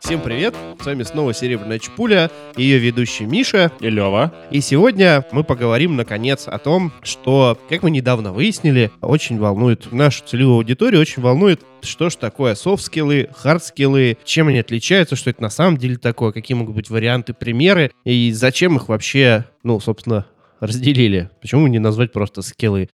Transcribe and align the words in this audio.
Всем 0.00 0.20
привет! 0.20 0.54
С 0.80 0.86
вами 0.86 1.04
снова 1.04 1.32
Серебряная 1.32 1.78
Чпуля 1.78 2.30
ее 2.56 2.78
ведущий 2.78 3.24
Миша. 3.24 3.70
И 3.80 3.88
Лева. 3.88 4.32
И 4.50 4.60
сегодня 4.60 5.24
мы 5.32 5.44
поговорим, 5.44 5.96
наконец, 5.96 6.48
о 6.48 6.58
том, 6.58 6.92
что, 7.02 7.58
как 7.68 7.82
мы 7.82 7.90
недавно 7.90 8.32
выяснили, 8.32 8.90
очень 9.00 9.38
волнует 9.38 9.92
нашу 9.92 10.24
целевую 10.24 10.56
аудиторию, 10.56 11.00
очень 11.00 11.22
волнует, 11.22 11.62
что 11.82 12.10
же 12.10 12.16
такое 12.16 12.54
софт-скиллы, 12.54 13.30
хард-скиллы, 13.32 14.18
чем 14.24 14.48
они 14.48 14.58
отличаются, 14.58 15.16
что 15.16 15.30
это 15.30 15.40
на 15.40 15.50
самом 15.50 15.76
деле 15.76 15.96
такое, 15.96 16.32
какие 16.32 16.56
могут 16.56 16.74
быть 16.74 16.90
варианты, 16.90 17.32
примеры, 17.32 17.92
и 18.04 18.32
зачем 18.32 18.76
их 18.76 18.88
вообще, 18.88 19.46
ну, 19.62 19.78
собственно, 19.80 20.26
разделили. 20.62 21.28
Почему 21.40 21.66
не 21.66 21.78
назвать 21.78 22.12
просто 22.12 22.40
скиллы? 22.40 22.88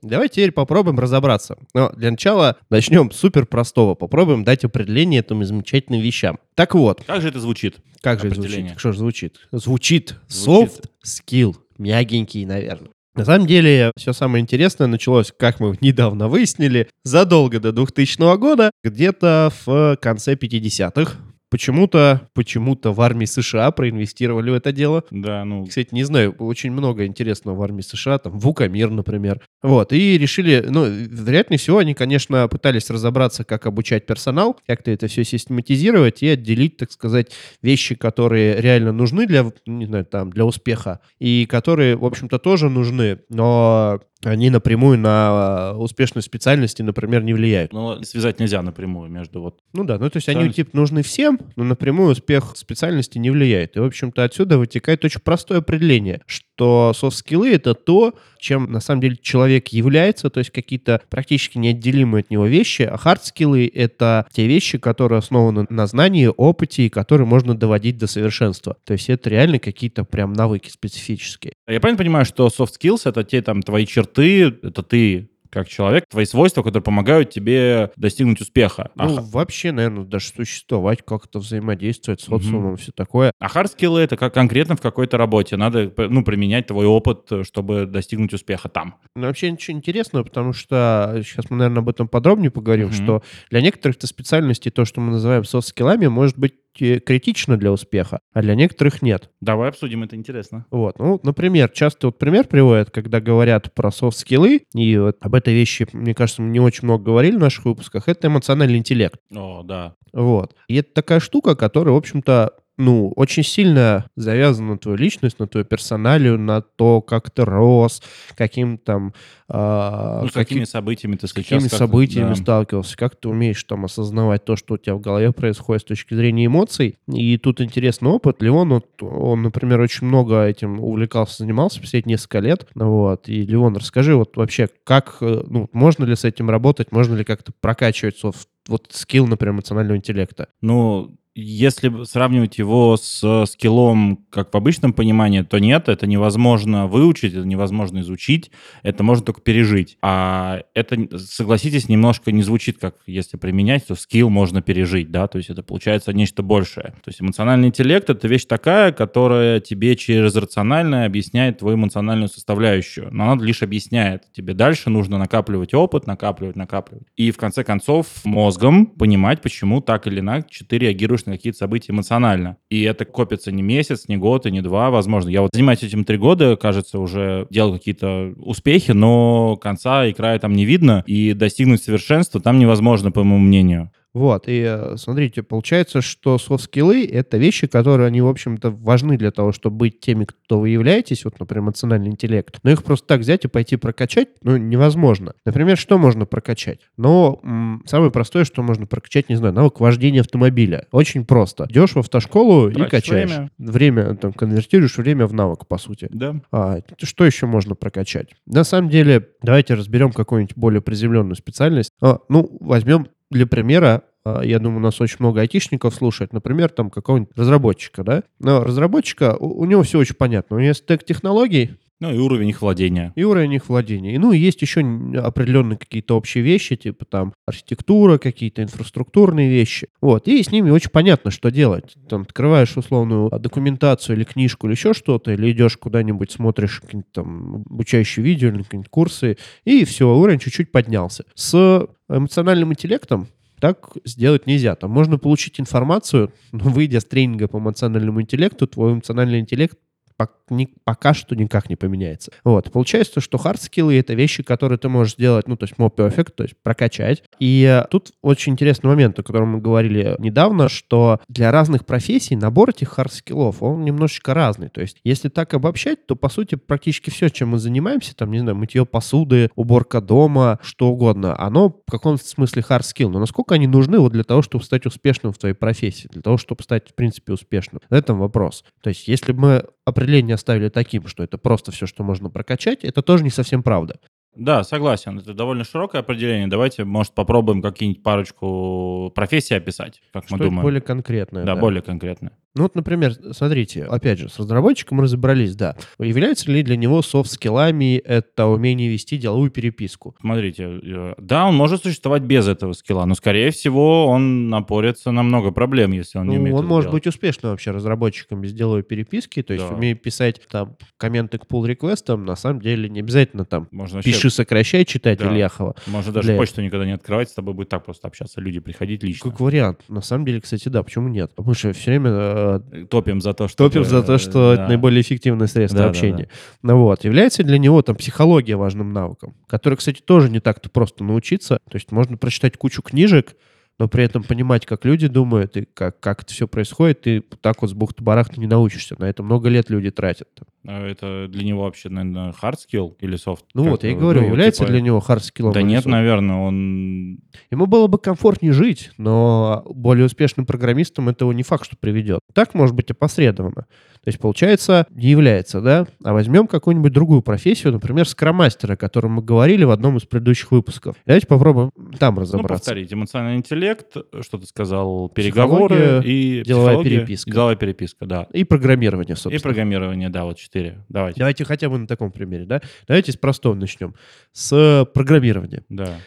Давайте 0.00 0.34
теперь 0.34 0.52
попробуем 0.52 0.98
разобраться. 0.98 1.56
Но 1.74 1.90
для 1.90 2.10
начала 2.10 2.56
начнем 2.70 3.10
с 3.10 3.16
супер 3.16 3.46
простого. 3.46 3.94
Попробуем 3.94 4.42
дать 4.42 4.64
определение 4.64 5.20
этим 5.20 5.44
замечательным 5.44 6.00
вещам. 6.00 6.38
Так 6.54 6.74
вот. 6.74 7.02
Как 7.06 7.22
же 7.22 7.28
это 7.28 7.40
звучит? 7.40 7.76
Как 8.00 8.20
же 8.20 8.28
это 8.28 8.42
звучит? 8.42 8.78
Что 8.78 8.92
же 8.92 8.98
звучит? 8.98 9.36
Звучит, 9.52 10.16
звучит. 10.28 10.70
soft 10.70 10.84
skill. 11.04 11.56
Мягенький, 11.78 12.44
наверное. 12.44 12.90
На 13.14 13.24
самом 13.24 13.46
деле, 13.46 13.92
все 13.96 14.12
самое 14.12 14.40
интересное 14.40 14.86
началось, 14.86 15.32
как 15.36 15.60
мы 15.60 15.76
недавно 15.80 16.28
выяснили, 16.28 16.88
задолго 17.04 17.60
до 17.60 17.70
2000 17.72 18.38
года, 18.38 18.70
где-то 18.82 19.52
в 19.66 19.98
конце 20.00 20.34
50-х 20.34 21.18
почему-то, 21.52 22.30
почему-то 22.32 22.94
в 22.94 23.00
армии 23.02 23.26
США 23.26 23.70
проинвестировали 23.72 24.50
в 24.50 24.54
это 24.54 24.72
дело. 24.72 25.04
Да, 25.10 25.44
ну... 25.44 25.66
Кстати, 25.66 25.88
не 25.92 26.02
знаю, 26.02 26.34
очень 26.38 26.72
много 26.72 27.04
интересного 27.04 27.56
в 27.56 27.62
армии 27.62 27.82
США, 27.82 28.16
там, 28.16 28.38
Вукамир, 28.38 28.88
например. 28.88 29.42
Вот, 29.62 29.92
и 29.92 30.16
решили, 30.16 30.64
ну, 30.66 30.86
вероятнее 30.86 31.58
всего, 31.58 31.76
они, 31.76 31.92
конечно, 31.92 32.48
пытались 32.48 32.88
разобраться, 32.88 33.44
как 33.44 33.66
обучать 33.66 34.06
персонал, 34.06 34.58
как-то 34.66 34.90
это 34.90 35.08
все 35.08 35.24
систематизировать 35.24 36.22
и 36.22 36.28
отделить, 36.28 36.78
так 36.78 36.90
сказать, 36.90 37.32
вещи, 37.60 37.96
которые 37.96 38.58
реально 38.58 38.92
нужны 38.92 39.26
для, 39.26 39.44
не 39.66 39.84
знаю, 39.84 40.06
там, 40.06 40.30
для 40.30 40.46
успеха, 40.46 41.00
и 41.18 41.44
которые, 41.44 41.96
в 41.96 42.06
общем-то, 42.06 42.38
тоже 42.38 42.70
нужны, 42.70 43.18
но 43.28 44.00
они 44.24 44.50
напрямую 44.50 44.98
на 44.98 45.74
успешность 45.76 46.26
специальности, 46.26 46.82
например, 46.82 47.22
не 47.22 47.34
влияют. 47.34 47.72
Но 47.72 48.02
связать 48.02 48.40
нельзя 48.40 48.62
напрямую 48.62 49.10
между 49.10 49.40
вот... 49.40 49.58
Ну 49.72 49.84
да, 49.84 49.98
ну 49.98 50.08
то 50.10 50.18
есть 50.18 50.28
они 50.28 50.50
типа 50.50 50.70
нужны 50.76 51.02
всем, 51.02 51.38
но 51.56 51.64
напрямую 51.64 52.12
успех 52.12 52.52
специальности 52.56 53.18
не 53.18 53.30
влияет. 53.30 53.76
И, 53.76 53.80
в 53.80 53.84
общем-то, 53.84 54.24
отсюда 54.24 54.58
вытекает 54.58 55.04
очень 55.04 55.20
простое 55.20 55.58
определение, 55.58 56.22
что 56.26 56.92
софт-скиллы— 56.94 57.50
это 57.52 57.74
то, 57.74 58.14
чем 58.42 58.70
на 58.70 58.80
самом 58.80 59.00
деле 59.00 59.16
человек 59.16 59.68
является, 59.68 60.28
то 60.28 60.38
есть 60.38 60.50
какие-то 60.50 61.00
практически 61.08 61.58
неотделимые 61.58 62.20
от 62.22 62.30
него 62.30 62.46
вещи, 62.46 62.82
а 62.82 62.96
хард-скиллы— 62.96 63.70
это 63.74 64.26
те 64.32 64.46
вещи, 64.46 64.78
которые 64.78 65.20
основаны 65.20 65.66
на 65.70 65.86
знании, 65.86 66.28
опыте, 66.36 66.86
и 66.86 66.88
которые 66.88 67.26
можно 67.26 67.54
доводить 67.54 67.98
до 67.98 68.06
совершенства. 68.06 68.76
То 68.84 68.94
есть 68.94 69.08
это 69.08 69.30
реально 69.30 69.60
какие-то 69.60 70.04
прям 70.04 70.32
навыки 70.32 70.68
специфические. 70.70 71.52
Я 71.68 71.80
правильно 71.80 71.98
понимаю, 71.98 72.24
что 72.24 72.48
soft 72.48 72.72
skills— 72.80 73.02
это 73.04 73.22
те 73.22 73.40
там 73.42 73.62
твои 73.62 73.86
черты, 73.86 74.42
это 74.62 74.82
ты 74.82 75.28
как 75.52 75.68
человек, 75.68 76.06
твои 76.08 76.24
свойства, 76.24 76.62
которые 76.62 76.82
помогают 76.82 77.30
тебе 77.30 77.90
достигнуть 77.96 78.40
успеха. 78.40 78.90
Ну, 78.94 79.18
а 79.18 79.20
вообще, 79.20 79.70
наверное, 79.70 80.04
даже 80.04 80.28
существовать, 80.28 81.02
как-то 81.04 81.40
взаимодействовать 81.40 82.22
с 82.22 82.24
социумом, 82.24 82.74
mm-hmm. 82.74 82.78
все 82.78 82.92
такое. 82.92 83.32
А 83.38 83.48
хардскиллы— 83.48 84.00
это 84.02 84.16
как 84.16 84.32
конкретно 84.32 84.76
в 84.76 84.80
какой-то 84.80 85.18
работе. 85.18 85.56
Надо, 85.58 85.92
ну, 85.96 86.24
применять 86.24 86.68
твой 86.68 86.86
опыт, 86.86 87.30
чтобы 87.42 87.84
достигнуть 87.84 88.32
успеха 88.32 88.70
там. 88.70 88.96
Ну, 89.14 89.26
вообще 89.26 89.50
ничего 89.50 89.76
интересного, 89.76 90.24
потому 90.24 90.54
что 90.54 91.20
сейчас 91.22 91.50
мы, 91.50 91.58
наверное, 91.58 91.82
об 91.82 91.88
этом 91.90 92.08
подробнее 92.08 92.50
поговорим, 92.50 92.88
mm-hmm. 92.88 93.04
что 93.04 93.22
для 93.50 93.60
некоторых-то 93.60 94.06
специальностей 94.06 94.70
то, 94.70 94.86
что 94.86 95.02
мы 95.02 95.12
называем 95.12 95.44
софт-скиллами, 95.44 96.06
может 96.06 96.38
быть 96.38 96.54
критично 96.74 97.58
для 97.58 97.70
успеха, 97.70 98.20
а 98.32 98.40
для 98.40 98.54
некоторых 98.54 99.02
нет. 99.02 99.30
Давай 99.42 99.68
обсудим, 99.68 100.04
это 100.04 100.16
интересно. 100.16 100.64
Вот, 100.70 100.98
ну, 100.98 101.20
например, 101.22 101.68
часто 101.68 102.06
вот 102.06 102.18
пример 102.18 102.46
приводят, 102.46 102.90
когда 102.90 103.20
говорят 103.20 103.74
про 103.74 103.90
софт-скиллы, 103.90 104.62
и 104.74 104.96
вот 104.96 105.18
об 105.20 105.34
этой 105.42 105.54
вещи, 105.54 105.86
мне 105.92 106.14
кажется, 106.14 106.42
мы 106.42 106.50
не 106.50 106.60
очень 106.60 106.84
много 106.84 107.04
говорили 107.04 107.36
в 107.36 107.40
наших 107.40 107.64
выпусках, 107.64 108.08
это 108.08 108.28
эмоциональный 108.28 108.78
интеллект. 108.78 109.20
О, 109.34 109.62
да. 109.62 109.94
Вот. 110.12 110.54
И 110.68 110.76
это 110.76 110.92
такая 110.94 111.20
штука, 111.20 111.56
которая, 111.56 111.94
в 111.94 111.98
общем-то, 111.98 112.52
ну, 112.78 113.12
очень 113.16 113.42
сильно 113.42 114.06
завязано 114.16 114.72
на 114.72 114.78
твою 114.78 114.96
личность, 114.96 115.38
на 115.38 115.46
твою 115.46 115.64
персоналию, 115.66 116.38
на 116.38 116.62
то, 116.62 117.00
как 117.02 117.30
ты 117.30 117.44
рос, 117.44 118.02
каким 118.34 118.78
там... 118.78 119.12
Э, 119.48 120.20
ну, 120.22 120.28
с 120.28 120.32
какими 120.32 120.60
каким, 120.60 120.66
событиями 120.66 121.16
ты 121.16 121.26
сейчас... 121.26 121.44
Какими 121.44 121.68
событиями 121.68 122.30
да. 122.30 122.34
сталкивался, 122.36 122.96
как 122.96 123.16
ты 123.16 123.28
умеешь 123.28 123.62
там 123.64 123.84
осознавать 123.84 124.44
то, 124.44 124.56
что 124.56 124.74
у 124.74 124.78
тебя 124.78 124.94
в 124.94 125.00
голове 125.00 125.32
происходит 125.32 125.82
с 125.82 125.84
точки 125.84 126.14
зрения 126.14 126.46
эмоций. 126.46 126.98
И 127.08 127.36
тут 127.36 127.60
интересный 127.60 128.08
опыт. 128.08 128.42
Леон, 128.42 128.70
вот, 128.70 129.02
он, 129.02 129.42
например, 129.42 129.80
очень 129.80 130.06
много 130.06 130.44
этим 130.44 130.80
увлекался, 130.80 131.38
занимался 131.38 131.80
последние 131.80 132.14
несколько 132.14 132.38
лет. 132.38 132.66
Вот. 132.74 133.28
И, 133.28 133.42
Леон, 133.42 133.76
расскажи 133.76 134.16
вот 134.16 134.36
вообще, 134.36 134.68
как, 134.84 135.18
э, 135.20 135.42
ну, 135.46 135.68
можно 135.72 136.04
ли 136.04 136.16
с 136.16 136.24
этим 136.24 136.48
работать, 136.48 136.90
можно 136.90 137.14
ли 137.14 137.24
как-то 137.24 137.52
прокачивать 137.60 138.16
софт 138.16 138.48
вот 138.68 138.88
скилл, 138.92 139.26
например, 139.26 139.54
эмоционального 139.54 139.96
интеллекта? 139.96 140.48
Ну, 140.60 141.16
если 141.34 142.04
сравнивать 142.04 142.58
его 142.58 142.96
с 142.96 143.46
скиллом, 143.46 144.26
как 144.30 144.52
в 144.52 144.56
обычном 144.56 144.92
понимании, 144.92 145.42
то 145.42 145.58
нет, 145.58 145.88
это 145.88 146.06
невозможно 146.06 146.86
выучить, 146.86 147.32
это 147.32 147.46
невозможно 147.46 148.00
изучить, 148.00 148.50
это 148.82 149.02
можно 149.02 149.24
только 149.24 149.40
пережить. 149.40 149.96
А 150.02 150.60
это, 150.74 151.18
согласитесь, 151.18 151.88
немножко 151.88 152.32
не 152.32 152.42
звучит, 152.42 152.78
как 152.78 152.96
если 153.06 153.38
применять, 153.38 153.86
то 153.86 153.94
скилл 153.94 154.28
можно 154.28 154.60
пережить, 154.60 155.10
да, 155.10 155.26
то 155.26 155.38
есть 155.38 155.48
это 155.48 155.62
получается 155.62 156.12
нечто 156.12 156.42
большее. 156.42 156.94
То 157.02 157.08
есть 157.08 157.22
эмоциональный 157.22 157.68
интеллект— 157.68 158.10
это 158.10 158.28
вещь 158.28 158.44
такая, 158.44 158.92
которая 158.92 159.60
тебе 159.60 159.96
через 159.96 160.34
рациональное 160.36 161.06
объясняет 161.06 161.58
твою 161.58 161.76
эмоциональную 161.76 162.28
составляющую, 162.28 163.08
но 163.10 163.30
она 163.30 163.42
лишь 163.42 163.62
объясняет. 163.62 164.24
Тебе 164.32 164.52
дальше 164.52 164.90
нужно 164.90 165.16
накапливать 165.16 165.72
опыт, 165.72 166.06
накапливать, 166.06 166.56
накапливать. 166.56 167.06
И 167.16 167.30
в 167.30 167.38
конце 167.38 167.64
концов 167.64 168.06
мозгом 168.24 168.86
понимать, 168.86 169.40
почему 169.40 169.80
так 169.80 170.06
или 170.06 170.20
иначе 170.20 170.64
ты 170.66 170.78
реагируешь 170.78 171.21
реагируешь 171.22 171.26
на 171.26 171.32
какие-то 171.32 171.58
события 171.58 171.92
эмоционально. 171.92 172.56
И 172.70 172.82
это 172.82 173.04
копится 173.04 173.52
не 173.52 173.62
месяц, 173.62 174.08
не 174.08 174.16
год 174.16 174.46
и 174.46 174.50
не 174.50 174.60
два, 174.60 174.90
возможно. 174.90 175.30
Я 175.30 175.42
вот 175.42 175.50
занимаюсь 175.52 175.82
этим 175.82 176.04
три 176.04 176.18
года, 176.18 176.56
кажется, 176.56 176.98
уже 176.98 177.46
делал 177.50 177.74
какие-то 177.74 178.32
успехи, 178.36 178.92
но 178.92 179.56
конца 179.56 180.06
и 180.06 180.12
края 180.12 180.38
там 180.38 180.52
не 180.52 180.64
видно, 180.64 181.02
и 181.06 181.32
достигнуть 181.34 181.82
совершенства 181.82 182.40
там 182.40 182.58
невозможно, 182.58 183.10
по 183.10 183.24
моему 183.24 183.38
мнению. 183.38 183.90
Вот, 184.14 184.44
и 184.46 184.62
э, 184.66 184.96
смотрите, 184.98 185.42
получается, 185.42 186.02
что 186.02 186.36
софт-скиллы— 186.38 187.06
это 187.12 187.38
вещи, 187.38 187.66
которые, 187.66 188.08
они, 188.08 188.20
в 188.20 188.28
общем-то, 188.28 188.70
важны 188.70 189.16
для 189.16 189.30
того, 189.30 189.52
чтобы 189.52 189.76
быть 189.76 190.00
теми, 190.00 190.24
кто 190.24 190.60
вы 190.60 190.68
являетесь, 190.68 191.24
вот, 191.24 191.40
например, 191.40 191.64
эмоциональный 191.64 192.10
интеллект. 192.10 192.58
Но 192.62 192.70
их 192.70 192.84
просто 192.84 193.06
так 193.06 193.20
взять 193.20 193.44
и 193.46 193.48
пойти 193.48 193.76
прокачать, 193.76 194.28
ну, 194.42 194.58
невозможно. 194.58 195.34
Например, 195.46 195.78
что 195.78 195.96
можно 195.96 196.26
прокачать? 196.26 196.80
Ну, 196.98 197.40
самое 197.86 198.10
простое, 198.10 198.44
что 198.44 198.62
можно 198.62 198.86
прокачать, 198.86 199.30
не 199.30 199.36
знаю, 199.36 199.54
навык 199.54 199.80
вождения 199.80 200.20
автомобиля. 200.20 200.86
Очень 200.92 201.24
просто. 201.24 201.66
Идешь 201.70 201.92
в 201.92 201.98
автошколу 201.98 202.70
Тратишь 202.70 202.86
и 202.86 202.90
качаешь. 202.90 203.30
Время. 203.30 203.50
время, 203.58 204.14
там, 204.16 204.32
конвертируешь 204.34 204.98
время 204.98 205.26
в 205.26 205.32
навык, 205.32 205.66
по 205.66 205.78
сути. 205.78 206.08
Да. 206.12 206.36
А, 206.52 206.80
что 207.02 207.24
еще 207.24 207.46
можно 207.46 207.74
прокачать? 207.74 208.34
На 208.46 208.64
самом 208.64 208.90
деле, 208.90 209.28
давайте 209.42 209.72
разберем 209.72 210.12
какую-нибудь 210.12 210.56
более 210.56 210.82
приземленную 210.82 211.36
специальность. 211.36 211.92
А, 212.02 212.18
ну, 212.28 212.58
возьмем 212.60 213.06
для 213.32 213.46
примера, 213.46 214.02
а, 214.24 214.42
я 214.42 214.58
думаю, 214.58 214.78
у 214.78 214.82
нас 214.82 215.00
очень 215.00 215.16
много 215.18 215.40
айтишников 215.40 215.94
слушает, 215.94 216.32
например, 216.32 216.70
там 216.70 216.90
какого-нибудь 216.90 217.36
разработчика, 217.36 218.04
да? 218.04 218.22
Но 218.38 218.62
разработчика, 218.62 219.36
у, 219.38 219.60
у 219.60 219.64
него 219.64 219.82
все 219.82 219.98
очень 219.98 220.14
понятно. 220.14 220.56
У 220.56 220.60
него 220.60 220.72
стек 220.74 221.04
технологий, 221.04 221.76
ну 222.02 222.12
и 222.12 222.18
уровень 222.18 222.48
их 222.48 222.60
владения. 222.62 223.12
И 223.14 223.22
уровень 223.22 223.52
их 223.54 223.68
владения. 223.68 224.16
И, 224.16 224.18
ну, 224.18 224.32
есть 224.32 224.60
еще 224.60 224.80
определенные 224.80 225.78
какие-то 225.78 226.16
общие 226.16 226.42
вещи, 226.42 226.74
типа 226.74 227.04
там 227.04 227.32
архитектура, 227.46 228.18
какие-то 228.18 228.60
инфраструктурные 228.64 229.48
вещи. 229.48 229.86
Вот. 230.00 230.26
И 230.26 230.42
с 230.42 230.50
ними 230.50 230.70
очень 230.70 230.90
понятно, 230.90 231.30
что 231.30 231.52
делать. 231.52 231.94
Там 232.08 232.22
открываешь 232.22 232.76
условную 232.76 233.30
документацию 233.30 234.16
или 234.16 234.24
книжку 234.24 234.66
или 234.66 234.74
еще 234.74 234.94
что-то, 234.94 235.32
или 235.32 235.52
идешь 235.52 235.76
куда-нибудь, 235.76 236.32
смотришь 236.32 236.80
какие-то 236.80 237.08
там 237.12 237.64
обучающие 237.70 238.24
видео 238.24 238.48
или 238.48 238.64
какие-нибудь 238.64 238.90
курсы, 238.90 239.38
и 239.64 239.84
все, 239.84 240.12
уровень 240.12 240.40
чуть-чуть 240.40 240.72
поднялся. 240.72 241.24
С 241.36 241.86
эмоциональным 242.08 242.72
интеллектом 242.72 243.28
так 243.60 243.90
сделать 244.04 244.48
нельзя. 244.48 244.74
Там 244.74 244.90
можно 244.90 245.18
получить 245.18 245.60
информацию, 245.60 246.32
но 246.50 246.68
выйдя 246.68 246.98
с 246.98 247.04
тренинга 247.04 247.46
по 247.46 247.58
эмоциональному 247.58 248.20
интеллекту, 248.20 248.66
твой 248.66 248.94
эмоциональный 248.94 249.38
интеллект 249.38 249.78
пока 250.16 251.14
что 251.14 251.34
никак 251.34 251.68
не 251.70 251.76
поменяется. 251.76 252.32
Вот. 252.44 252.70
Получается, 252.72 253.20
что 253.20 253.38
хардскиллы— 253.38 253.98
это 253.98 254.14
вещи, 254.14 254.42
которые 254.42 254.78
ты 254.78 254.88
можешь 254.88 255.14
сделать, 255.14 255.48
ну, 255.48 255.56
то 255.56 255.64
есть 255.64 255.74
more 255.76 255.94
perfect, 255.94 256.32
то 256.36 256.42
есть 256.42 256.54
прокачать. 256.62 257.22
И 257.38 257.82
тут 257.90 258.12
очень 258.22 258.52
интересный 258.52 258.88
момент, 258.88 259.18
о 259.18 259.22
котором 259.22 259.50
мы 259.50 259.60
говорили 259.60 260.14
недавно, 260.18 260.68
что 260.68 261.20
для 261.28 261.50
разных 261.50 261.86
профессий 261.86 262.36
набор 262.36 262.70
этих 262.70 262.88
хардскиллов, 262.90 263.62
он 263.62 263.84
немножечко 263.84 264.34
разный. 264.34 264.68
То 264.68 264.80
есть 264.80 264.98
если 265.04 265.28
так 265.28 265.54
обобщать, 265.54 266.06
то, 266.06 266.16
по 266.16 266.28
сути, 266.28 266.54
практически 266.54 267.10
все, 267.10 267.28
чем 267.28 267.50
мы 267.50 267.58
занимаемся, 267.58 268.14
там, 268.14 268.30
не 268.30 268.38
знаю, 268.38 268.56
мытье 268.56 268.84
посуды, 268.84 269.50
уборка 269.56 270.00
дома, 270.00 270.58
что 270.62 270.88
угодно, 270.88 271.38
оно 271.38 271.70
в 271.70 271.90
каком-то 271.90 272.24
смысле 272.24 272.62
хардскилл. 272.62 273.10
Но 273.10 273.18
насколько 273.18 273.54
они 273.54 273.66
нужны 273.66 273.98
вот 273.98 274.12
для 274.12 274.24
того, 274.24 274.42
чтобы 274.42 274.64
стать 274.64 274.86
успешным 274.86 275.32
в 275.32 275.38
твоей 275.38 275.54
профессии, 275.54 276.08
для 276.12 276.22
того, 276.22 276.36
чтобы 276.36 276.62
стать, 276.62 276.90
в 276.90 276.94
принципе, 276.94 277.32
успешным? 277.32 277.80
В 277.88 277.94
этом 277.94 278.18
вопрос. 278.18 278.64
То 278.82 278.88
есть 278.88 279.08
если 279.08 279.32
мы 279.32 279.64
определение 279.84 280.34
оставили 280.34 280.68
таким, 280.68 281.06
что 281.06 281.22
это 281.22 281.38
просто 281.38 281.72
все, 281.72 281.86
что 281.86 282.02
можно 282.02 282.30
прокачать, 282.30 282.84
это 282.84 283.02
тоже 283.02 283.24
не 283.24 283.30
совсем 283.30 283.62
правда. 283.62 283.98
Да, 284.34 284.64
согласен. 284.64 285.18
Это 285.18 285.34
довольно 285.34 285.64
широкое 285.64 286.00
определение. 286.00 286.46
Давайте, 286.46 286.84
может, 286.84 287.12
попробуем 287.12 287.60
какие-нибудь 287.60 288.02
парочку 288.02 289.12
профессий 289.14 289.54
описать, 289.54 290.00
как 290.12 290.24
что 290.24 290.36
мы 290.36 290.44
думаем. 290.44 290.62
более 290.62 290.80
конкретное. 290.80 291.44
Да, 291.44 291.54
да, 291.54 291.60
более 291.60 291.82
конкретное. 291.82 292.32
Ну 292.54 292.64
вот, 292.64 292.74
например, 292.74 293.14
смотрите, 293.32 293.84
опять 293.84 294.18
же, 294.18 294.28
с 294.28 294.38
разработчиком 294.38 295.00
разобрались, 295.00 295.56
да. 295.56 295.74
Является 295.98 296.50
ли 296.52 296.62
для 296.62 296.76
него 296.76 297.00
софт-скиллами 297.00 297.96
это 297.96 298.46
умение 298.46 298.90
вести 298.90 299.16
деловую 299.16 299.50
переписку? 299.50 300.14
Смотрите, 300.20 300.80
э, 300.82 301.14
да, 301.16 301.46
он 301.46 301.54
может 301.54 301.82
существовать 301.82 302.22
без 302.22 302.46
этого 302.48 302.74
скилла, 302.74 303.06
но, 303.06 303.14
скорее 303.14 303.50
всего, 303.52 304.06
он 304.06 304.50
напорится 304.50 305.12
на 305.12 305.22
много 305.22 305.50
проблем, 305.50 305.92
если 305.92 306.18
он 306.18 306.26
ну, 306.26 306.32
не 306.32 306.38
умеет 306.40 306.56
он 306.56 306.66
может 306.66 306.90
делать. 306.90 307.04
быть 307.04 307.06
успешным 307.14 307.52
вообще 307.52 307.70
разработчиком 307.70 308.42
без 308.42 308.52
деловой 308.52 308.82
переписки, 308.82 309.42
то 309.42 309.54
есть 309.54 309.66
Да. 309.66 309.74
умеет 309.74 310.02
писать 310.02 310.40
там 310.50 310.76
комменты 310.98 311.38
к 311.38 311.46
pull 311.46 311.66
реквестам 311.66 312.26
на 312.26 312.36
самом 312.36 312.60
деле 312.60 312.88
не 312.90 313.00
обязательно 313.00 313.46
там 313.46 313.68
Можно 313.70 313.96
вообще, 313.96 314.12
пиши, 314.12 314.28
сокращай, 314.28 314.84
читать 314.84 315.18
Да. 315.20 315.32
Ильяхова. 315.32 315.74
можно 315.86 316.12
даже 316.12 316.28
для- 316.28 316.36
почту 316.36 316.60
никогда 316.60 316.84
не 316.84 316.92
открывать, 316.92 317.30
с 317.30 317.32
тобой 317.34 317.54
будет 317.54 317.70
так 317.70 317.82
просто 317.84 318.08
общаться, 318.08 318.42
люди 318.42 318.60
приходить 318.60 319.02
лично. 319.02 319.30
Как 319.30 319.40
вариант. 319.40 319.80
На 319.88 320.02
самом 320.02 320.26
деле, 320.26 320.40
кстати, 320.42 320.68
да, 320.68 320.82
почему 320.82 321.08
нет? 321.08 321.30
Потому 321.34 321.54
что 321.54 321.72
все 321.72 321.92
время 321.92 322.10
э, 322.10 322.41
Топим 322.90 323.20
за 323.20 323.34
то, 323.34 323.48
что... 323.48 323.56
топим 323.56 323.84
за 323.84 324.02
то, 324.02 324.18
что 324.18 324.54
это 324.54 324.68
наиболее 324.68 325.00
эффективное 325.00 325.46
средство 325.46 325.78
Да, 325.78 325.84
да, 325.84 325.90
общения. 325.90 326.28
Ну 326.62 326.78
вот. 326.78 327.04
Является 327.04 327.42
для 327.42 327.58
него 327.58 327.82
там 327.82 327.96
психология 327.96 328.56
важным 328.56 328.92
навыком, 328.92 329.34
который, 329.46 329.76
кстати, 329.76 330.00
тоже 330.00 330.30
не 330.30 330.40
так-то 330.40 330.70
просто 330.70 331.04
научиться. 331.04 331.60
То 331.70 331.76
есть 331.76 331.92
можно 331.92 332.16
прочитать 332.16 332.56
кучу 332.56 332.82
книжек, 332.82 333.36
но 333.82 333.88
при 333.88 334.04
этом 334.04 334.22
понимать, 334.22 334.64
как 334.64 334.84
люди 334.84 335.08
думают 335.08 335.56
и 335.56 335.64
как, 335.64 335.98
как 335.98 336.22
это 336.22 336.32
все 336.32 336.46
происходит, 336.46 337.00
ты 337.00 337.20
так 337.40 337.62
вот 337.62 337.70
с 337.72 337.74
бухты-барахта 337.74 338.38
не 338.38 338.46
научишься. 338.46 338.94
На 338.96 339.06
это 339.06 339.24
много 339.24 339.48
лет 339.48 339.70
люди 339.70 339.90
тратят. 339.90 340.28
А 340.64 340.86
Это 340.86 341.26
для 341.28 341.44
него 341.44 341.64
вообще, 341.64 341.88
наверное, 341.88 342.30
hard 342.30 342.54
skill 342.54 342.94
или 343.00 343.14
soft? 343.18 343.40
Ну 343.54 343.64
Как 343.64 343.70
вот, 343.72 343.82
я 343.82 343.90
и 343.90 343.94
говорю, 343.96 344.20
ну, 344.20 344.28
является 344.28 344.60
типа- 344.60 344.70
для 344.70 344.80
него 344.82 345.00
хардскиллом? 345.00 345.52
Да 345.52 345.58
или 345.58 345.66
нет, 345.66 345.84
soft? 345.84 345.90
наверное, 345.90 346.36
он... 346.36 347.18
Ему 347.50 347.66
было 347.66 347.88
бы 347.88 347.98
комфортнее 347.98 348.52
жить, 348.52 348.92
но 348.98 349.64
более 349.66 350.06
успешным 350.06 350.46
программистом 350.46 351.08
этого 351.08 351.32
не 351.32 351.42
факт, 351.42 351.64
что 351.66 351.76
приведет. 351.76 352.20
Так 352.34 352.54
может 352.54 352.76
быть 352.76 352.88
опосредованно. 352.92 353.66
То 354.04 354.08
есть, 354.08 354.18
получается, 354.18 354.86
не 354.90 355.06
является, 355.10 355.60
да? 355.60 355.86
А 356.02 356.12
возьмем 356.12 356.48
какую-нибудь 356.48 356.92
другую 356.92 357.22
профессию, 357.22 357.72
например, 357.72 358.08
скрам-мастера, 358.08 358.72
о 358.74 358.76
котором 358.76 359.12
мы 359.12 359.22
говорили 359.22 359.62
в 359.62 359.70
одном 359.70 359.96
из 359.96 360.02
предыдущих 360.02 360.50
выпусков. 360.50 360.96
Давайте 361.06 361.28
попробуем 361.28 361.70
там 362.00 362.16
Ну, 362.16 362.22
разобраться. 362.22 362.54
повторить. 362.54 362.92
Эмоциональный 362.92 363.36
интеллект, 363.38 363.96
что 364.22 364.38
ты 364.38 364.46
сказал, 364.46 365.08
переговоры 365.08 365.76
Психология, 365.76 366.40
и 366.40 366.42
деловая 366.44 366.82
переписка. 366.82 367.30
Деловая 367.30 367.54
переписка, 367.54 368.06
да. 368.06 368.26
И 368.32 368.42
программирование, 368.42 369.12
И 369.14 369.16
собственно. 369.16 369.40
программирование, 369.40 370.08
да, 370.08 370.24
вот 370.24 370.36
четыре. 370.36 370.84
Давайте. 370.88 371.20
Давайте 371.20 371.44
хотя 371.44 371.68
бы 371.68 371.78
на 371.78 371.86
таком 371.86 372.10
примере, 372.10 372.44
да? 372.44 372.60
Давайте 372.88 373.12
с 373.12 373.16
простого 373.16 373.54
начнем. 373.54 373.94
С 374.32 374.84
программирования. 374.92 375.62
Да. 375.68 375.98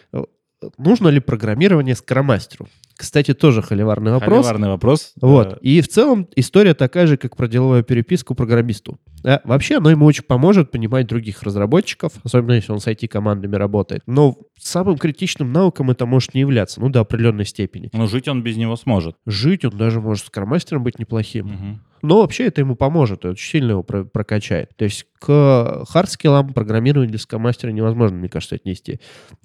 Нужно 0.77 1.07
ли 1.09 1.19
программирование 1.19 1.95
скрам-мастеру? 1.95 2.67
Кстати, 2.97 3.33
тоже 3.33 3.61
холиварный 3.61 4.11
вопрос. 4.11 4.45
Холиварный 4.45 4.69
вопрос. 4.69 5.13
Вот. 5.21 5.57
И 5.61 5.81
в 5.81 5.87
целом 5.87 6.27
история 6.35 6.73
такая 6.73 7.07
же, 7.07 7.17
как 7.17 7.35
про 7.35 7.47
деловую 7.47 7.83
переписку 7.83 8.35
программисту. 8.35 8.97
Да, 9.21 9.41
вообще 9.43 9.77
оно 9.77 9.89
ему 9.89 10.05
очень 10.05 10.23
поможет 10.23 10.71
понимать 10.71 11.07
других 11.07 11.43
разработчиков, 11.43 12.13
особенно 12.23 12.53
если 12.53 12.71
он 12.71 12.79
с 12.79 12.87
IT-командами 12.87 13.55
работает. 13.55 14.01
Но 14.05 14.37
самым 14.57 14.97
критичным 14.97 15.51
навыком 15.51 15.91
это 15.91 16.05
может 16.05 16.33
не 16.33 16.41
являться, 16.41 16.79
ну, 16.79 16.89
до 16.89 17.01
определенной 17.01 17.45
степени. 17.45 17.89
Но 17.91 18.07
жить 18.07 18.27
он 18.27 18.43
без 18.43 18.55
него 18.55 18.75
сможет. 18.75 19.15
Жить 19.25 19.65
он 19.65 19.71
даже 19.77 19.99
может 19.99 20.27
скрам-мастером 20.27 20.83
быть 20.83 20.97
неплохим. 20.99 21.47
Мгм. 21.47 21.81
Но 22.01 22.21
вообще 22.21 22.45
это 22.45 22.61
ему 22.61 22.75
поможет, 22.75 23.25
и 23.25 23.29
очень 23.29 23.49
сильно 23.49 23.71
его 23.71 23.81
про- 23.81 24.03
прокачает. 24.03 24.69
То 24.77 24.85
есть 24.85 25.07
к 25.17 25.85
хардскиллам 25.89 26.53
программирования 26.53 27.09
для 27.09 27.17
скромастера 27.17 27.71
невозможно, 27.71 28.17
мне 28.17 28.29
кажется, 28.29 28.55
отнести. 28.55 28.99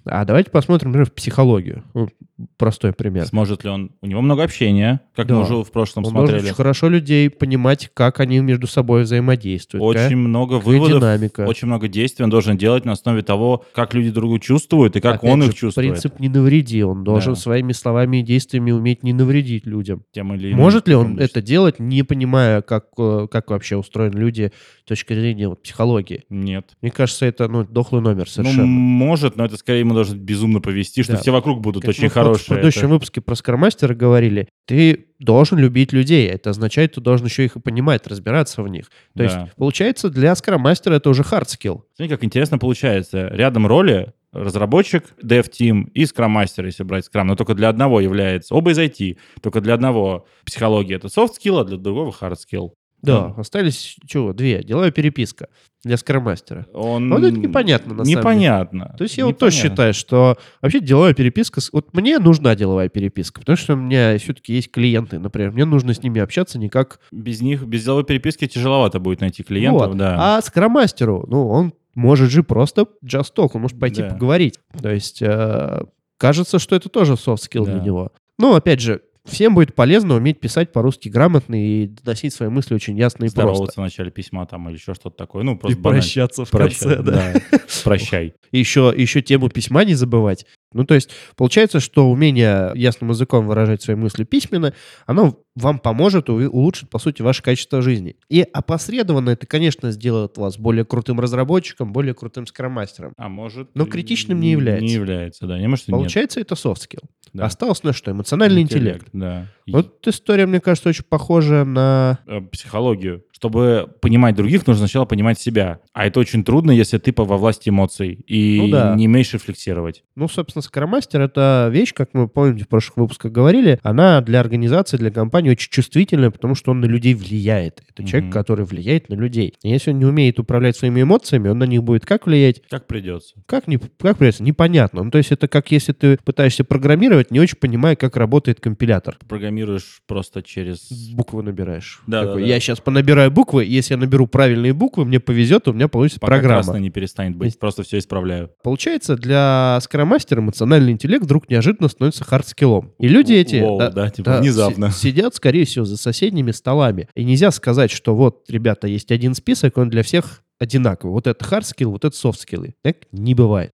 А 0.04 0.26
давайте 0.26 0.50
посмотрим, 0.50 0.90
например, 0.90 1.06
в 1.08 1.14
психологию. 1.14 1.84
Ну, 1.94 2.10
простой 2.56 2.92
пример. 2.92 3.26
Сможет 3.26 3.64
ли 3.64 3.70
он... 3.70 3.92
У 4.02 4.06
него 4.06 4.20
много 4.22 4.42
общения, 4.44 5.00
как 5.14 5.26
Да. 5.26 5.34
мы 5.34 5.42
уже 5.42 5.54
в 5.56 5.70
прошлом 5.70 6.04
Он 6.04 6.10
смотрели. 6.10 6.44
очень 6.44 6.54
хорошо 6.54 6.88
людей 6.88 7.28
понимать, 7.30 7.90
как 7.94 8.20
они 8.20 8.38
между 8.40 8.66
собой 8.66 9.02
взаимодействуют. 9.02 9.82
Очень 9.84 10.00
какая- 10.02 10.16
много 10.16 10.58
какая 10.58 10.72
выводов, 10.72 10.98
динамика. 11.00 11.40
очень 11.46 11.66
много 11.68 11.88
действий 11.88 12.24
он 12.24 12.30
должен 12.30 12.56
делать 12.56 12.84
на 12.84 12.92
основе 12.92 13.22
того, 13.22 13.64
как 13.72 13.94
люди 13.94 14.10
друг 14.10 14.20
друга 14.30 14.40
чувствуют 14.40 14.96
и 14.96 15.00
как 15.00 15.16
Опять 15.16 15.30
он 15.32 15.42
же, 15.42 15.48
их 15.48 15.54
чувствует. 15.54 15.88
Принцип 15.92 16.20
«не 16.20 16.28
навреди». 16.28 16.82
Он 16.82 17.04
должен 17.04 17.34
Да. 17.34 17.40
своими 17.40 17.72
словами 17.72 18.18
и 18.18 18.22
действиями 18.22 18.70
уметь 18.70 19.02
не 19.02 19.12
навредить 19.12 19.66
людям. 19.66 20.02
Тем 20.12 20.34
или 20.34 20.48
иным 20.48 20.58
Может 20.60 20.88
ли 20.88 20.94
он 20.94 21.18
это 21.18 21.40
делать, 21.42 21.78
не 21.80 22.02
понимая, 22.02 22.60
как, 22.62 22.86
э, 22.98 23.26
как 23.30 23.50
вообще 23.50 23.76
устроены 23.76 24.18
люди 24.18 24.52
с 24.84 24.88
точки 24.88 25.14
зрения 25.14 25.48
вот, 25.48 25.62
психологии? 25.62 26.24
Нет. 26.28 26.66
Мне 26.82 26.90
кажется, 26.90 27.26
это 27.26 27.48
ну, 27.48 27.64
дохлый 27.64 28.02
номер 28.02 28.26
Ну, 28.36 28.44
совершенно. 28.44 28.66
может, 28.66 29.36
но 29.36 29.44
это 29.44 29.56
скорее 29.56 29.80
ему 29.80 29.94
должно 29.94 30.16
безумно 30.16 30.60
повести, 30.60 31.02
что 31.02 31.12
Да. 31.12 31.18
все 31.18 31.30
вокруг 31.30 31.60
будут 31.60 31.82
Как 31.82 31.90
очень 31.90 32.08
мы 32.32 32.38
в 32.38 32.46
предыдущем 32.46 32.80
Это- 32.82 32.88
выпуске 32.88 33.20
про 33.20 33.34
скромастера 33.34 33.94
говорили, 33.94 34.48
ты 34.66 35.06
должен 35.18 35.58
любить 35.58 35.92
людей. 35.92 36.28
Это 36.28 36.50
означает, 36.50 36.92
ты 36.94 37.00
должен 37.00 37.26
еще 37.26 37.44
их 37.44 37.56
и 37.56 37.60
понимать, 37.60 38.06
разбираться 38.06 38.62
в 38.62 38.68
них. 38.68 38.86
То 38.86 38.90
Да. 39.14 39.24
есть, 39.24 39.36
получается, 39.56 40.08
для 40.10 40.34
скромастера 40.34 40.94
это 40.94 41.10
уже 41.10 41.22
hard 41.22 41.46
skill. 41.46 41.82
Смотри, 41.96 42.08
как 42.14 42.24
интересно 42.24 42.58
получается. 42.58 43.28
Рядом 43.28 43.66
роли 43.66 44.12
разработчик, 44.32 45.04
dev-team 45.24 45.90
и 45.92 46.06
скрам-мастер, 46.06 46.64
если 46.64 46.84
брать 46.84 47.04
скрам, 47.04 47.26
но 47.26 47.34
только 47.36 47.54
для 47.54 47.68
одного 47.68 48.00
является, 48.00 48.54
оба 48.54 48.70
из 48.70 48.78
IT, 48.78 49.18
только 49.42 49.60
для 49.60 49.74
одного 49.74 50.26
психология 50.44 50.94
это 50.96 51.08
soft 51.08 51.30
skill, 51.44 51.60
а 51.60 51.64
для 51.64 51.76
другого 51.78 52.10
hard 52.12 52.36
skill. 52.36 52.70
Да, 53.02 53.34
остались 53.36 53.96
чего? 54.06 54.32
Две. 54.32 54.62
Деловая 54.62 54.90
переписка 54.90 55.48
для 55.82 55.96
скромастера. 55.96 56.66
Он... 56.74 57.08
Вот 57.10 57.22
это 57.24 57.38
непонятно, 57.38 57.94
на 57.94 58.04
самом 58.04 58.06
деле. 58.06 58.18
Непонятно. 58.20 58.94
То 58.98 59.04
есть 59.04 59.16
я 59.16 59.24
вот 59.24 59.38
тоже 59.38 59.56
Непонятно. 59.56 59.70
считаю, 59.70 59.94
что 59.94 60.38
вообще 60.60 60.80
деловая 60.80 61.14
переписка... 61.14 61.60
Вот 61.72 61.94
мне 61.94 62.18
нужна 62.18 62.54
деловая 62.54 62.88
переписка, 62.90 63.40
потому 63.40 63.56
что 63.56 63.72
у 63.72 63.76
меня 63.76 64.18
все-таки 64.18 64.52
есть 64.52 64.70
клиенты, 64.70 65.18
например. 65.18 65.52
Мне 65.52 65.64
нужно 65.64 65.94
с 65.94 66.02
ними 66.02 66.20
общаться 66.20 66.58
не 66.58 66.68
как... 66.68 67.00
Без 67.10 67.40
них, 67.40 67.64
без 67.64 67.84
деловой 67.84 68.04
переписки 68.04 68.46
тяжеловато 68.46 69.00
будет 69.00 69.22
найти 69.22 69.42
клиентов, 69.42 69.88
Вот. 69.88 69.96
да. 69.96 70.36
А 70.36 70.42
скромастеру, 70.42 71.24
ну, 71.28 71.48
он 71.48 71.72
может 71.94 72.30
же 72.30 72.42
просто 72.42 72.86
just 73.04 73.32
talk, 73.34 73.50
он 73.54 73.62
может 73.62 73.78
пойти 73.78 74.02
Да. 74.02 74.10
поговорить. 74.10 74.58
То 74.82 74.90
есть 74.90 75.22
э, 75.22 75.82
кажется, 76.18 76.58
что 76.58 76.76
это 76.76 76.90
тоже 76.90 77.14
soft 77.14 77.38
skill 77.38 77.64
Да. 77.64 77.72
для 77.72 77.80
него. 77.80 78.12
Ну, 78.38 78.54
опять 78.54 78.80
же, 78.80 79.00
всем 79.24 79.54
будет 79.54 79.74
полезно 79.74 80.14
уметь 80.16 80.40
писать 80.40 80.72
по-русски 80.72 81.08
грамотно 81.08 81.54
и 81.54 81.86
доносить 81.86 82.34
свои 82.34 82.48
мысли 82.48 82.74
очень 82.74 82.96
ясно 82.98 83.24
и 83.24 83.28
Здороваться 83.28 83.64
просто. 83.64 83.80
в 83.80 83.84
начале 83.84 84.10
письма 84.10 84.46
там 84.46 84.68
или 84.68 84.76
еще 84.76 84.94
что-то 84.94 85.16
такое. 85.16 85.42
Ну, 85.44 85.54
И 85.54 85.58
просто 85.58 85.78
банально. 85.78 86.02
прощаться 86.02 86.44
в 86.44 86.50
Прощай, 86.50 86.96
конце, 86.96 87.02
да. 87.02 87.32
да. 87.50 87.58
Прощай. 87.84 88.34
И 88.50 88.58
еще, 88.58 88.92
еще 88.96 89.22
тему 89.22 89.48
письма 89.48 89.84
не 89.84 89.94
забывать. 89.94 90.46
Ну, 90.72 90.84
то 90.84 90.94
есть, 90.94 91.10
получается, 91.36 91.80
что 91.80 92.08
умение 92.10 92.70
ясным 92.74 93.10
языком 93.10 93.46
выражать 93.46 93.82
свои 93.82 93.96
мысли 93.96 94.24
письменно, 94.24 94.72
оно 95.06 95.36
вам 95.60 95.78
поможет 95.78 96.28
и 96.28 96.32
улучшит, 96.32 96.90
по 96.90 96.98
сути, 96.98 97.22
ваше 97.22 97.42
качество 97.42 97.82
жизни. 97.82 98.16
И 98.28 98.42
опосредованно 98.42 99.30
это, 99.30 99.46
конечно, 99.46 99.90
сделает 99.90 100.36
вас 100.38 100.58
более 100.58 100.84
крутым 100.84 101.20
разработчиком, 101.20 101.92
более 101.92 102.14
крутым 102.14 102.46
скромастером. 102.46 103.12
А 103.16 103.28
может... 103.28 103.68
Но 103.74 103.86
критичным 103.86 104.40
не 104.40 104.50
является. 104.50 104.84
Не 104.84 104.92
является, 104.92 105.46
да. 105.46 105.58
Не 105.58 105.68
может, 105.68 105.88
и 105.88 105.92
нет. 105.92 105.98
Получается, 105.98 106.40
это 106.40 106.54
soft 106.54 106.78
skill. 106.78 107.04
Да. 107.32 107.44
Осталось 107.44 107.84
на 107.84 107.92
что? 107.92 108.10
Эмоциональный 108.10 108.62
интеллект. 108.62 109.06
Да. 109.12 109.46
И, 109.66 109.72
Вот 109.72 110.04
история, 110.06 110.46
мне 110.46 110.60
кажется, 110.60 110.88
очень 110.88 111.04
похожа 111.04 111.64
на... 111.64 112.18
э, 112.26 112.40
психологию. 112.40 113.24
Чтобы 113.30 113.88
понимать 114.00 114.34
других, 114.34 114.66
нужно 114.66 114.86
сначала 114.86 115.04
понимать 115.04 115.38
себя. 115.40 115.78
А 115.92 116.06
это 116.06 116.20
очень 116.20 116.44
трудно, 116.44 116.72
если 116.72 116.98
ты 116.98 117.14
во 117.16 117.36
власти 117.36 117.68
эмоций 117.68 118.14
и 118.26 118.58
Ну 118.60 118.68
да. 118.68 118.94
не 118.96 119.06
умеешь 119.06 119.32
рефлексировать. 119.32 120.02
Ну, 120.16 120.28
собственно, 120.28 120.62
скромастер— 120.62 121.20
это 121.22 121.68
вещь, 121.72 121.94
как 121.94 122.10
мы, 122.14 122.28
помните, 122.28 122.64
в 122.64 122.68
прошлых 122.68 122.96
выпусках 122.96 123.30
говорили, 123.32 123.78
она 123.82 124.20
для 124.20 124.40
организации, 124.40 124.96
для 124.96 125.10
компании 125.10 125.49
крайне 125.50 125.56
очень 125.56 125.70
чувствительное, 125.70 126.30
потому 126.30 126.54
что 126.54 126.70
он 126.70 126.80
на 126.80 126.86
людей 126.86 127.14
влияет. 127.14 127.82
Это 127.90 128.04
человек, 128.06 128.24
Мгм. 128.24 128.32
который 128.32 128.64
влияет 128.64 129.08
на 129.08 129.14
людей. 129.14 129.54
И 129.62 129.68
если 129.68 129.90
он 129.92 129.98
не 129.98 130.04
умеет 130.04 130.38
управлять 130.38 130.76
своими 130.76 131.02
эмоциями, 131.02 131.48
он 131.48 131.58
на 131.58 131.64
них 131.64 131.82
будет 131.82 132.06
как 132.06 132.26
влиять? 132.26 132.62
Как 132.70 132.86
придется. 132.86 133.34
Как, 133.46 133.66
не, 133.66 133.78
как 133.78 134.18
придется? 134.18 134.42
Непонятно. 134.42 135.02
Ну, 135.02 135.10
то 135.10 135.18
есть 135.18 135.32
это 135.32 135.48
как 135.48 135.70
если 135.72 135.92
ты 135.92 136.18
пытаешься 136.24 136.64
программировать, 136.64 137.30
не 137.30 137.40
очень 137.40 137.56
понимая, 137.58 137.96
как 137.96 138.16
работает 138.16 138.60
компилятор. 138.60 139.18
Программируешь 139.28 140.02
просто 140.06 140.42
через... 140.42 140.88
Буквы 141.14 141.42
набираешь. 141.42 142.00
Да, 142.06 142.20
Такой, 142.24 142.42
да, 142.42 142.46
да. 142.48 142.54
Я 142.54 142.60
сейчас 142.60 142.80
понабираю 142.80 143.30
буквы, 143.30 143.64
если 143.64 143.94
я 143.94 143.98
наберу 143.98 144.26
правильные 144.26 144.72
буквы, 144.72 145.04
мне 145.04 145.20
повезет, 145.20 145.66
у 145.68 145.72
меня 145.72 145.88
получится 145.88 146.20
Пока 146.20 146.34
программа. 146.34 146.62
красный 146.62 146.80
не 146.80 146.90
перестанет 146.90 147.36
быть. 147.36 147.58
Просто 147.58 147.82
все 147.82 147.98
исправляю. 147.98 148.50
Получается, 148.62 149.16
для 149.16 149.78
скрам-мастера 149.82 150.40
эмоциональный 150.40 150.92
интеллект 150.92 151.24
вдруг 151.24 151.48
неожиданно 151.50 151.88
становится 151.88 152.24
хардскиллом. 152.24 152.92
И 152.98 153.08
люди 153.08 153.32
эти 153.32 153.56
Воу, 153.60 153.78
да, 153.78 153.90
да, 153.90 154.10
типа 154.10 154.30
да, 154.30 154.40
внезапно. 154.40 154.90
си- 154.90 155.10
сидят, 155.30 155.34
скорее 155.34 155.64
всего, 155.64 155.84
за 155.84 155.96
соседними 155.96 156.50
столами. 156.50 157.08
И 157.14 157.24
нельзя 157.24 157.50
сказать, 157.50 157.90
что 157.90 158.14
вот, 158.14 158.44
ребята, 158.48 158.86
есть 158.86 159.10
один 159.12 159.34
список, 159.34 159.78
он 159.78 159.88
для 159.88 160.02
всех 160.02 160.42
одинаковый. 160.58 161.12
Вот 161.12 161.26
это 161.26 161.42
хардскилл, 161.44 161.92
вот 161.92 162.04
это 162.04 162.16
софтскиллы. 162.16 162.74
Так 162.82 162.96
не 163.12 163.34
бывает. 163.34 163.70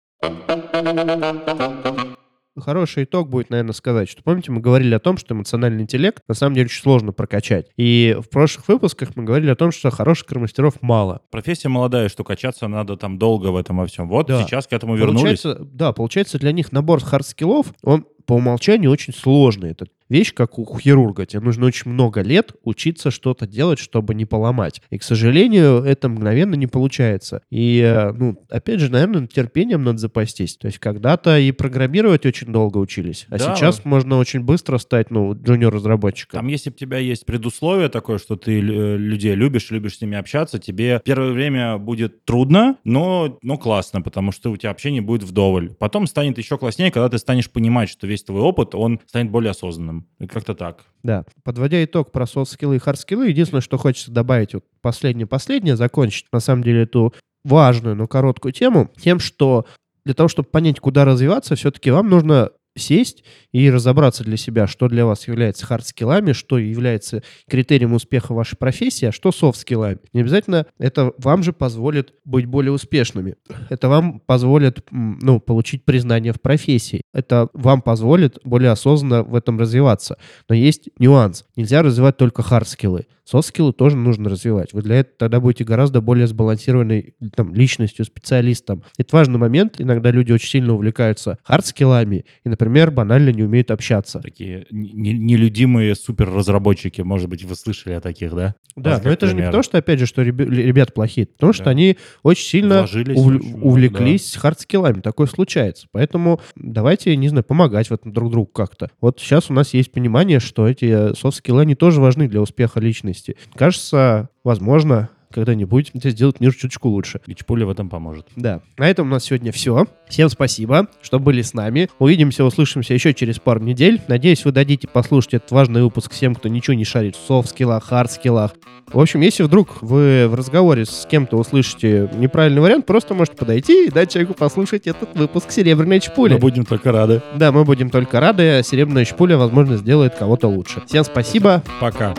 Хороший 2.59 3.05
итог 3.05 3.29
будет, 3.29 3.49
наверное, 3.49 3.73
сказать, 3.73 4.09
что 4.09 4.21
помните, 4.23 4.51
мы 4.51 4.59
говорили 4.59 4.93
о 4.93 4.99
том, 4.99 5.17
что 5.17 5.33
эмоциональный 5.33 5.83
интеллект 5.83 6.21
на 6.27 6.35
самом 6.35 6.53
деле 6.55 6.65
очень 6.65 6.81
сложно 6.81 7.13
прокачать. 7.13 7.67
И 7.77 8.15
в 8.19 8.29
прошлых 8.29 8.67
выпусках 8.67 9.15
мы 9.15 9.23
говорили 9.23 9.49
о 9.49 9.55
том, 9.55 9.71
что 9.71 9.89
хороших 9.89 10.29
мастеров 10.31 10.73
мало. 10.81 11.21
Профессия 11.31 11.69
молодая, 11.69 12.09
что 12.09 12.23
качаться 12.25 12.67
надо 12.67 12.97
там 12.97 13.17
долго 13.17 13.47
в 13.47 13.55
этом 13.55 13.77
во 13.77 13.85
всем. 13.87 14.09
Вот 14.09 14.27
Да. 14.27 14.43
сейчас 14.43 14.67
к 14.67 14.73
этому 14.73 14.95
вернулись. 14.95 15.41
Получается, 15.41 15.57
да, 15.63 15.93
получается, 15.93 16.39
для 16.39 16.51
них 16.51 16.73
набор 16.73 17.01
хардскиллов, 17.01 17.67
он 17.83 18.05
по 18.25 18.33
умолчанию 18.33 18.91
очень 18.91 19.13
сложный. 19.13 19.71
Это 19.71 19.85
вещь, 20.11 20.33
как 20.33 20.59
у 20.59 20.77
хирурга. 20.77 21.25
Тебе 21.25 21.41
нужно 21.41 21.65
очень 21.65 21.89
много 21.89 22.21
лет 22.21 22.51
учиться 22.63 23.11
что-то 23.11 23.47
делать, 23.47 23.79
чтобы 23.79 24.13
не 24.13 24.25
поломать. 24.25 24.81
И, 24.89 24.97
к 24.97 25.03
сожалению, 25.03 25.77
это 25.83 26.09
мгновенно 26.09 26.55
не 26.55 26.67
получается. 26.67 27.41
И, 27.49 27.79
э, 27.79 28.11
ну, 28.11 28.37
опять 28.49 28.81
же, 28.81 28.91
наверное, 28.91 29.25
терпением 29.27 29.83
надо 29.83 29.99
запастись. 29.99 30.57
То 30.57 30.67
есть 30.67 30.79
когда-то 30.79 31.39
и 31.39 31.51
программировать 31.51 32.25
очень 32.25 32.51
долго 32.51 32.77
учились, 32.77 33.25
а 33.29 33.37
Да. 33.37 33.55
сейчас 33.55 33.85
можно 33.85 34.17
очень 34.17 34.41
быстро 34.41 34.77
стать, 34.77 35.11
ну, 35.11 35.33
джуниор-разработчиком. 35.33 36.39
Там, 36.39 36.47
если 36.47 36.69
у 36.69 36.73
тебя 36.73 36.97
есть 36.97 37.25
предусловие 37.25 37.87
такое, 37.89 38.17
что 38.17 38.35
ты 38.35 38.59
э, 38.59 38.97
людей 38.97 39.33
любишь, 39.33 39.71
любишь 39.71 39.97
с 39.97 40.01
ними 40.01 40.17
общаться, 40.17 40.59
тебе 40.59 41.01
первое 41.05 41.31
время 41.31 41.77
будет 41.77 42.25
трудно, 42.25 42.77
но, 42.83 43.39
но 43.41 43.57
классно, 43.57 44.01
потому 44.01 44.33
что 44.33 44.51
у 44.51 44.57
тебя 44.57 44.71
общение 44.71 45.01
будет 45.01 45.23
вдоволь. 45.23 45.73
Потом 45.79 46.05
станет 46.05 46.37
еще 46.37 46.57
класснее, 46.57 46.91
когда 46.91 47.07
ты 47.07 47.17
станешь 47.17 47.49
понимать, 47.49 47.89
что 47.89 48.07
весь 48.07 48.23
твой 48.23 48.41
опыт, 48.41 48.75
он 48.75 48.99
станет 49.07 49.31
более 49.31 49.51
осознанным. 49.51 50.00
И 50.19 50.27
Как-то 50.27 50.55
так. 50.55 50.85
Да. 51.03 51.25
Подводя 51.43 51.83
итог 51.83 52.11
про 52.11 52.25
софт-скиллы 52.25 52.75
и 52.75 52.79
хард-скиллы, 52.79 53.29
единственное, 53.29 53.61
что 53.61 53.77
хочется 53.77 54.11
добавить, 54.11 54.53
вот 54.53 54.63
последнее-последнее, 54.81 55.75
закончить, 55.75 56.25
на 56.31 56.39
самом 56.39 56.63
деле, 56.63 56.83
эту 56.83 57.13
важную, 57.43 57.95
но 57.95 58.07
короткую 58.07 58.51
тему, 58.51 58.91
тем, 58.97 59.19
что 59.19 59.65
для 60.05 60.13
того, 60.13 60.29
чтобы 60.29 60.49
понять, 60.49 60.79
куда 60.79 61.05
развиваться, 61.05 61.55
все-таки 61.55 61.91
вам 61.91 62.09
нужно 62.09 62.51
сесть 62.75 63.23
и 63.51 63.69
разобраться 63.69 64.23
для 64.23 64.37
себя, 64.37 64.67
что 64.67 64.87
для 64.87 65.05
вас 65.05 65.27
является 65.27 65.65
хард-скиллами, 65.65 66.33
что 66.33 66.57
является 66.57 67.23
критерием 67.49 67.93
успеха 67.93 68.33
вашей 68.33 68.57
профессии, 68.57 69.07
а 69.07 69.11
что 69.11 69.31
софт-скиллами. 69.31 69.99
Не 70.13 70.21
обязательно 70.21 70.65
это 70.79 71.13
вам 71.17 71.43
же 71.43 71.53
позволит 71.53 72.13
быть 72.23 72.45
более 72.45 72.71
успешными. 72.71 73.35
Это 73.69 73.89
вам 73.89 74.19
позволит 74.19 74.85
ну, 74.91 75.39
получить 75.39 75.85
признание 75.85 76.33
в 76.33 76.41
профессии. 76.41 77.01
Это 77.13 77.49
вам 77.53 77.81
позволит 77.81 78.39
более 78.43 78.71
осознанно 78.71 79.23
в 79.23 79.35
этом 79.35 79.59
развиваться. 79.59 80.17
Но 80.47 80.55
есть 80.55 80.89
нюанс. 80.97 81.45
Нельзя 81.55 81.81
развивать 81.81 82.17
только 82.17 82.41
хард-скиллы. 82.41 83.05
Софт-скиллы 83.23 83.71
тоже 83.71 83.95
нужно 83.95 84.29
развивать. 84.29 84.73
Вы 84.73 84.81
для 84.81 84.97
этого 84.97 85.15
тогда 85.17 85.39
будете 85.39 85.63
гораздо 85.63 86.01
более 86.01 86.27
сбалансированной 86.27 87.15
там, 87.35 87.53
личностью, 87.53 88.03
специалистом. 88.03 88.83
Это 88.97 89.15
важный 89.15 89.39
момент. 89.39 89.79
Иногда 89.79 90.11
люди 90.11 90.31
очень 90.31 90.49
сильно 90.49 90.73
увлекаются 90.73 91.37
хард-скиллами 91.47 92.25
и, 92.43 92.49
например, 92.49 92.60
банально 92.69 93.29
не 93.29 93.43
умеют 93.43 93.71
общаться. 93.71 94.19
Такие 94.19 94.65
не- 94.71 94.91
не- 94.93 95.13
нелюдимые 95.13 95.95
суперразработчики, 95.95 97.01
может 97.01 97.29
быть, 97.29 97.43
вы 97.43 97.55
слышали 97.55 97.93
о 97.93 98.01
таких, 98.01 98.33
да? 98.33 98.55
Да, 98.75 98.95
как 98.95 99.05
но 99.05 99.11
это 99.11 99.27
же 99.27 99.35
не 99.35 99.41
потому, 99.43 99.63
что, 99.63 99.77
опять 99.77 99.99
же, 99.99 100.05
что 100.05 100.21
ребя- 100.21 100.45
ребят 100.45 100.93
плохие, 100.93 101.27
потому 101.27 101.53
что 101.53 101.65
Да. 101.65 101.71
они 101.71 101.97
очень 102.23 102.45
сильно 102.45 102.77
Вложились 102.79 103.17
увл- 103.17 103.35
очень 103.37 103.59
увлеклись 103.61 104.35
хардскиллами. 104.35 105.01
Такое 105.01 105.27
случается. 105.27 105.87
Поэтому 105.91 106.39
давайте, 106.55 107.15
не 107.17 107.27
знаю, 107.29 107.43
помогать 107.43 107.89
в 107.89 107.93
этом 107.93 108.13
друг 108.13 108.31
другу 108.31 108.47
как-то. 108.47 108.89
Вот 109.01 109.19
сейчас 109.19 109.49
у 109.49 109.53
нас 109.53 109.73
есть 109.73 109.91
понимание, 109.91 110.39
что 110.39 110.67
эти 110.67 111.13
софт-скиллы, 111.15 111.61
они 111.61 111.75
тоже 111.75 111.99
важны 112.01 112.27
для 112.27 112.41
успеха 112.41 112.79
личности. 112.79 113.35
Кажется, 113.55 114.29
возможно, 114.43 115.09
когда-нибудь 115.31 115.91
это 115.93 116.09
сделать 116.09 116.39
мир 116.39 116.53
чуточку 116.53 116.89
лучше. 116.89 117.21
И 117.25 117.35
Чпуля 117.35 117.65
в 117.65 117.69
этом 117.69 117.89
поможет. 117.89 118.27
Да. 118.35 118.61
На 118.77 118.89
этом 118.89 119.07
у 119.07 119.09
нас 119.11 119.25
сегодня 119.25 119.51
все. 119.51 119.87
Всем 120.07 120.29
спасибо, 120.29 120.87
что 121.01 121.19
были 121.19 121.41
с 121.41 121.53
нами. 121.53 121.89
Увидимся, 121.99 122.43
услышимся 122.43 122.93
еще 122.93 123.13
через 123.13 123.39
пару 123.39 123.61
недель. 123.61 124.01
Надеюсь, 124.07 124.43
вы 124.45 124.51
дадите 124.51 124.87
послушать 124.87 125.35
этот 125.35 125.51
важный 125.51 125.83
выпуск 125.83 126.11
всем, 126.11 126.35
кто 126.35 126.49
ничего 126.49 126.73
не 126.73 126.85
шарит 126.85 127.15
в 127.15 127.25
софт-скиллах, 127.25 127.89
хард-скиллах. 127.89 128.51
В 128.91 128.99
общем, 128.99 129.21
если 129.21 129.43
вдруг 129.43 129.81
вы 129.81 130.27
в 130.27 130.35
разговоре 130.35 130.85
с 130.85 131.07
кем-то 131.09 131.37
услышите 131.37 132.09
неправильный 132.13 132.61
вариант, 132.61 132.85
просто 132.85 133.13
можете 133.13 133.37
подойти 133.37 133.87
и 133.87 133.89
дать 133.89 134.11
человеку 134.11 134.33
послушать 134.33 134.85
этот 134.85 135.15
выпуск 135.15 135.51
«Серебряной 135.51 136.01
чпули». 136.01 136.33
Мы 136.33 136.39
будем 136.39 136.65
только 136.65 136.91
рады. 136.91 137.21
Да, 137.35 137.51
мы 137.51 137.63
будем 137.63 137.89
только 137.89 138.19
рады. 138.19 138.61
«Серебряная 138.63 139.05
чпуля», 139.05 139.37
возможно, 139.37 139.77
сделает 139.77 140.15
кого-то 140.15 140.47
лучше. 140.47 140.81
Всем 140.87 141.05
спасибо. 141.05 141.63
Пока. 141.79 142.13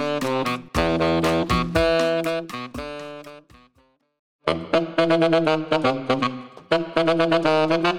Thank 4.45 4.73
you. 7.87 7.92